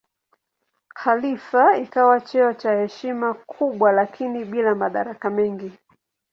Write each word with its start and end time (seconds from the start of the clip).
Khalifa 0.99 1.77
ikawa 1.77 2.19
cheo 2.21 2.53
cha 2.53 2.71
heshima 2.71 3.33
kubwa 3.33 3.91
lakini 3.91 4.45
bila 4.45 4.75
madaraka 4.75 5.29
mengi. 5.29 5.71